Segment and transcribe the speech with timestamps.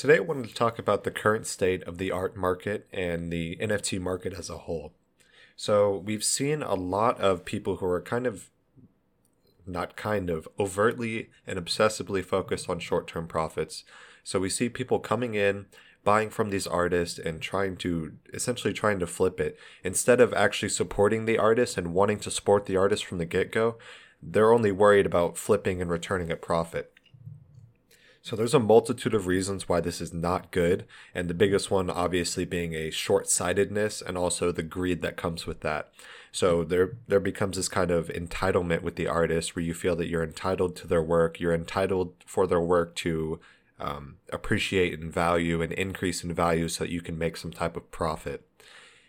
[0.00, 3.58] Today, I wanted to talk about the current state of the art market and the
[3.60, 4.94] NFT market as a whole.
[5.56, 8.48] So, we've seen a lot of people who are kind of,
[9.66, 13.84] not kind of, overtly and obsessively focused on short term profits.
[14.24, 15.66] So, we see people coming in,
[16.02, 19.58] buying from these artists, and trying to essentially trying to flip it.
[19.84, 23.52] Instead of actually supporting the artist and wanting to support the artist from the get
[23.52, 23.76] go,
[24.22, 26.94] they're only worried about flipping and returning a profit.
[28.22, 30.84] So there's a multitude of reasons why this is not good,
[31.14, 35.60] and the biggest one obviously being a short-sightedness and also the greed that comes with
[35.60, 35.90] that.
[36.32, 40.08] So there there becomes this kind of entitlement with the artist where you feel that
[40.08, 43.40] you're entitled to their work, you're entitled for their work to
[43.80, 47.76] um, appreciate and value and increase in value so that you can make some type
[47.76, 48.46] of profit.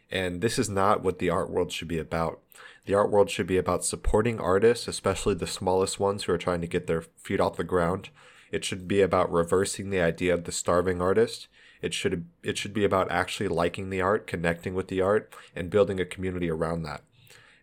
[0.09, 2.40] And this is not what the art world should be about.
[2.85, 6.62] The art world should be about supporting artists, especially the smallest ones who are trying
[6.62, 8.09] to get their feet off the ground,
[8.52, 11.48] it should be about reversing the idea of the starving artist.
[11.82, 15.70] It should it should be about actually liking the art, connecting with the art, and
[15.70, 17.02] building a community around that.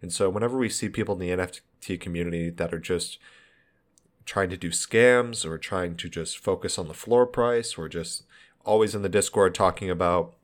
[0.00, 3.18] And so whenever we see people in the NFT community that are just
[4.24, 8.24] trying to do scams or trying to just focus on the floor price or just
[8.64, 10.34] always in the Discord talking about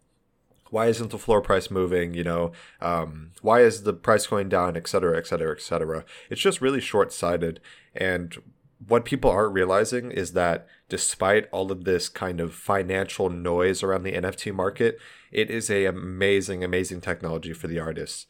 [0.71, 4.77] why isn't the floor price moving you know um, why is the price going down
[4.77, 7.61] et cetera et cetera et cetera it's just really short-sighted
[7.95, 8.39] and
[8.89, 14.03] what people aren't realizing is that despite all of this kind of financial noise around
[14.03, 14.99] the NFT market,
[15.31, 18.27] it is a amazing, amazing technology for the artists.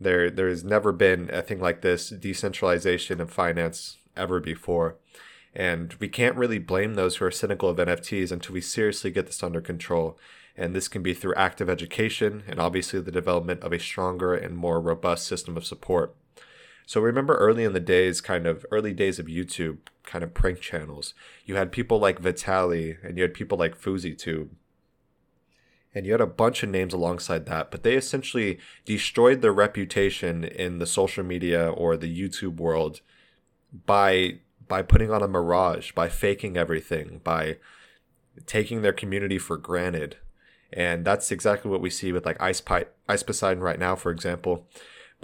[0.00, 4.96] There, there has never been a thing like this decentralization of finance ever before.
[5.54, 9.26] And we can't really blame those who are cynical of NFTs until we seriously get
[9.26, 10.18] this under control.
[10.56, 14.56] And this can be through active education and obviously the development of a stronger and
[14.56, 16.14] more robust system of support.
[16.86, 20.60] So remember early in the days, kind of early days of YouTube, kind of prank
[20.60, 21.14] channels.
[21.44, 24.48] You had people like Vitaly and you had people like FouseyTube.
[25.94, 30.42] And you had a bunch of names alongside that, but they essentially destroyed their reputation
[30.42, 33.00] in the social media or the YouTube world
[33.86, 37.58] by by putting on a mirage, by faking everything, by
[38.46, 40.16] taking their community for granted.
[40.72, 44.10] And that's exactly what we see with like Ice, Pi- Ice Poseidon right now, for
[44.10, 44.66] example.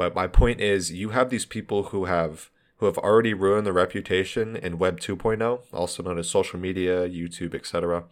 [0.01, 3.75] But my point is, you have these people who have who have already ruined their
[3.75, 8.05] reputation in Web 2.0, also known as social media, YouTube, etc.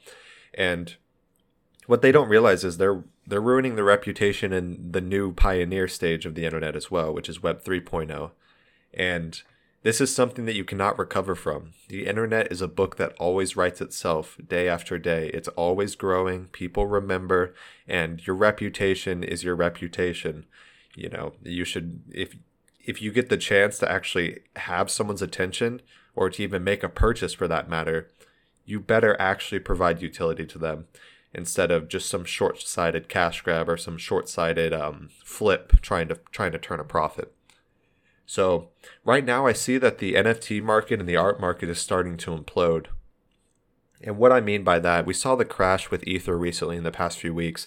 [0.52, 0.96] And
[1.86, 6.26] what they don't realize is they're they're ruining their reputation in the new pioneer stage
[6.26, 8.32] of the internet as well, which is Web 3.0.
[8.92, 9.40] And
[9.82, 11.72] this is something that you cannot recover from.
[11.88, 15.30] The internet is a book that always writes itself day after day.
[15.32, 16.48] It's always growing.
[16.48, 17.54] People remember,
[17.86, 20.44] and your reputation is your reputation
[20.94, 22.36] you know you should if
[22.84, 25.80] if you get the chance to actually have someone's attention
[26.14, 28.10] or to even make a purchase for that matter
[28.64, 30.86] you better actually provide utility to them
[31.32, 36.52] instead of just some short-sighted cash grab or some short-sighted um, flip trying to trying
[36.52, 37.34] to turn a profit.
[38.26, 38.68] So
[39.04, 42.36] right now i see that the nft market and the art market is starting to
[42.36, 42.86] implode.
[44.02, 46.90] And what i mean by that we saw the crash with ether recently in the
[46.90, 47.66] past few weeks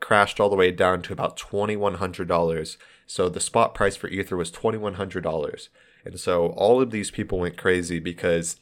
[0.00, 2.76] crashed all the way down to about $2,100.
[3.06, 5.68] So the spot price for Ether was $2,100.
[6.04, 8.56] And so all of these people went crazy because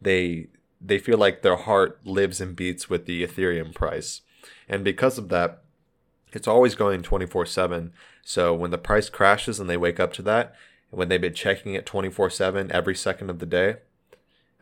[0.00, 0.48] they
[0.80, 4.20] they feel like their heart lives and beats with the Ethereum price.
[4.68, 5.62] And because of that,
[6.32, 7.92] it's always going 24/7.
[8.22, 10.54] So when the price crashes and they wake up to that,
[10.90, 13.76] when they've been checking it 24/7 every second of the day,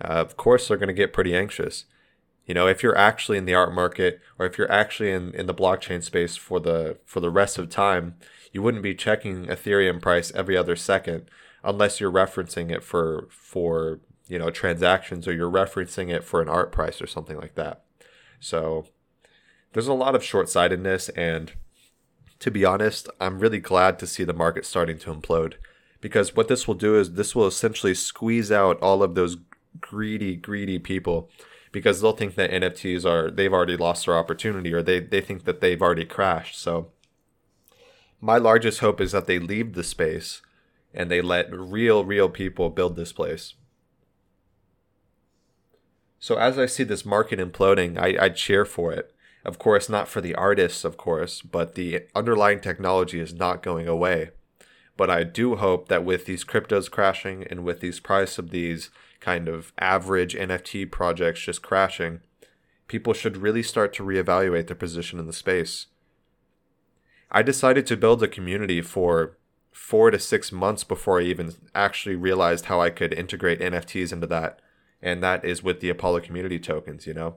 [0.00, 1.86] uh, of course they're going to get pretty anxious.
[2.46, 5.46] You know, if you're actually in the art market or if you're actually in, in
[5.46, 8.16] the blockchain space for the for the rest of time,
[8.52, 11.28] you wouldn't be checking Ethereum price every other second
[11.62, 16.48] unless you're referencing it for for you know transactions or you're referencing it for an
[16.48, 17.84] art price or something like that.
[18.40, 18.86] So
[19.72, 21.52] there's a lot of short-sightedness and
[22.40, 25.54] to be honest, I'm really glad to see the market starting to implode
[26.00, 29.36] because what this will do is this will essentially squeeze out all of those
[29.80, 31.30] greedy greedy people
[31.72, 35.44] because they'll think that NFTs are they've already lost their opportunity or they they think
[35.44, 36.58] that they've already crashed.
[36.58, 36.92] So
[38.20, 40.42] my largest hope is that they leave the space
[40.94, 43.54] and they let real real people build this place.
[46.20, 49.12] So as I see this market imploding, I, I cheer for it.
[49.44, 53.88] Of course, not for the artists, of course, but the underlying technology is not going
[53.88, 54.30] away.
[54.96, 58.90] But I do hope that with these cryptos crashing and with these price of these
[59.20, 62.20] kind of average NFT projects just crashing,
[62.88, 65.86] people should really start to reevaluate their position in the space.
[67.30, 69.38] I decided to build a community for
[69.70, 74.26] four to six months before I even actually realized how I could integrate NFTs into
[74.26, 74.60] that.
[75.00, 77.36] And that is with the Apollo community tokens, you know?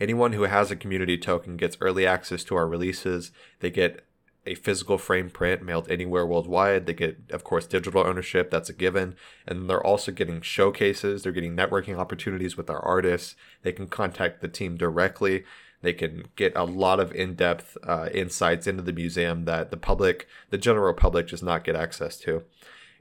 [0.00, 3.32] Anyone who has a community token gets early access to our releases.
[3.60, 4.04] They get
[4.46, 6.86] a physical frame print mailed anywhere worldwide.
[6.86, 9.16] They get, of course, digital ownership, that's a given.
[9.46, 13.36] And they're also getting showcases, they're getting networking opportunities with our artists.
[13.62, 15.44] They can contact the team directly.
[15.82, 19.76] They can get a lot of in depth uh, insights into the museum that the
[19.76, 22.44] public, the general public, does not get access to.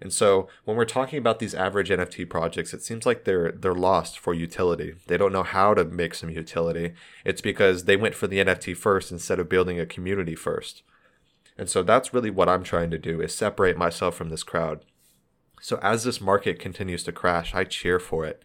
[0.02, 3.74] And so when we're talking about these average NFT projects, it seems like they're they're
[3.74, 4.96] lost for utility.
[5.08, 6.94] They don't know how to make some utility.
[7.24, 10.84] It's because they went for the NFT first instead of building a community first.
[11.58, 14.84] And so that's really what I'm trying to do is separate myself from this crowd.
[15.62, 18.44] So as this market continues to crash, I cheer for it.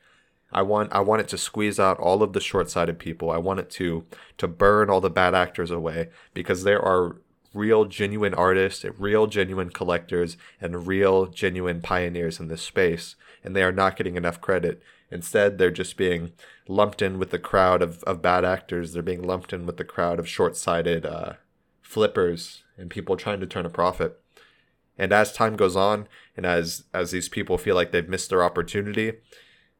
[0.52, 3.30] I want I want it to squeeze out all of the short-sighted people.
[3.30, 4.06] I want it to
[4.38, 7.16] to burn all the bad actors away because there are
[7.52, 13.62] real genuine artists, real genuine collectors and real genuine pioneers in this space and they
[13.62, 14.82] are not getting enough credit.
[15.10, 16.32] Instead, they're just being
[16.66, 18.92] lumped in with the crowd of, of bad actors.
[18.92, 21.34] They're being lumped in with the crowd of short-sighted uh,
[21.80, 24.20] flippers and people trying to turn a profit.
[24.96, 28.42] And as time goes on, and as as these people feel like they've missed their
[28.42, 29.12] opportunity,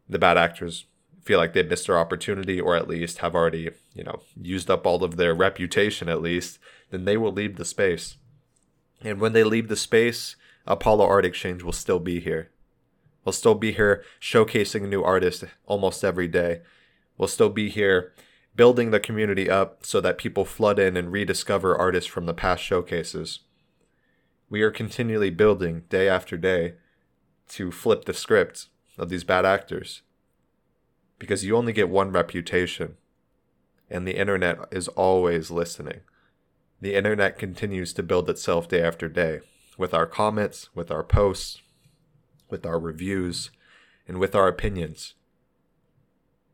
[0.08, 0.86] the bad actors
[1.22, 4.86] feel like they've missed their opportunity, or at least have already, you know, used up
[4.86, 6.58] all of their reputation at least,
[6.90, 8.16] then they will leave the space.
[9.02, 10.36] And when they leave the space,
[10.66, 12.50] Apollo Art Exchange will still be here.
[13.24, 16.62] We'll still be here showcasing new artist almost every day.
[17.18, 18.14] We'll still be here
[18.58, 22.60] building the community up so that people flood in and rediscover artists from the past
[22.60, 23.38] showcases.
[24.50, 26.74] We are continually building day after day
[27.50, 28.66] to flip the script
[28.98, 30.02] of these bad actors.
[31.20, 32.96] Because you only get one reputation,
[33.88, 36.00] and the internet is always listening.
[36.80, 39.38] The internet continues to build itself day after day
[39.76, 41.62] with our comments, with our posts,
[42.50, 43.52] with our reviews,
[44.08, 45.14] and with our opinions.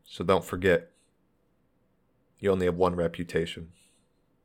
[0.03, 0.91] So don't forget
[2.39, 3.71] you only have one reputation.